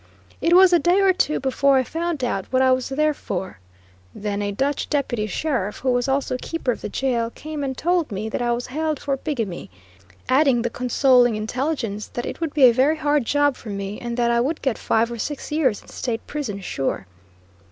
It 0.41 0.53
was 0.55 0.73
a 0.73 0.79
day 0.79 0.99
or 0.99 1.13
two 1.13 1.39
before 1.39 1.77
I 1.77 1.83
found 1.83 2.23
out 2.23 2.47
what 2.49 2.63
I 2.63 2.71
was 2.71 2.89
there 2.89 3.13
for. 3.13 3.59
Then 4.15 4.41
a 4.41 4.51
Dutch 4.51 4.89
Deputy 4.89 5.27
Sheriff, 5.27 5.77
who 5.77 5.91
was 5.91 6.07
also 6.07 6.37
keeper 6.41 6.71
of 6.71 6.81
the 6.81 6.89
jail, 6.89 7.29
came 7.29 7.63
and 7.63 7.77
told 7.77 8.11
me 8.11 8.27
that 8.27 8.41
I 8.41 8.51
was 8.51 8.65
held 8.65 8.99
for 8.99 9.15
bigamy, 9.15 9.69
adding 10.27 10.63
the 10.63 10.71
consoling 10.71 11.35
intelligence 11.35 12.07
that 12.07 12.25
it 12.25 12.41
would 12.41 12.55
be 12.55 12.63
a 12.63 12.73
very 12.73 12.97
hard 12.97 13.25
job 13.25 13.55
for 13.55 13.69
me, 13.69 13.99
and 13.99 14.17
that 14.17 14.31
I 14.31 14.39
would 14.41 14.63
get 14.63 14.79
five 14.79 15.11
or 15.11 15.19
six 15.19 15.51
years 15.51 15.83
in 15.83 15.87
State 15.89 16.25
prison 16.25 16.61
sure. 16.61 17.05